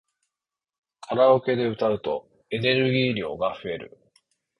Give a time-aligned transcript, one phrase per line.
[1.01, 3.99] カラオケで歌うとエネルギー量が増える